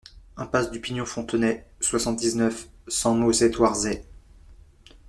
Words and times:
Impasse 0.35 0.71
du 0.71 0.79
Pignon 0.81 1.03
-Fontenay, 1.03 1.63
soixante-dix-neuf, 1.79 2.69
cent 2.87 3.15
Mauzé-Thouarsais 3.15 4.03